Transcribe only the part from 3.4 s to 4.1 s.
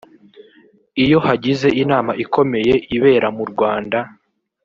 Rwanda